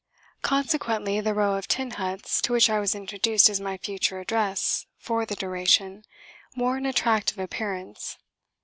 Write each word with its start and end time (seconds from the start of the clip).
Consequently 0.41 1.21
the 1.21 1.35
row 1.35 1.57
of 1.57 1.67
tin 1.67 1.91
huts, 1.91 2.41
to 2.41 2.51
which 2.53 2.71
I 2.71 2.79
was 2.79 2.95
introduced 2.95 3.51
as 3.51 3.59
my 3.61 3.77
future 3.77 4.19
address 4.19 4.87
"for 4.97 5.27
the 5.27 5.35
duration," 5.35 6.05
wore 6.57 6.75
an 6.75 6.87
attractive 6.87 7.37
appearance. 7.37 8.17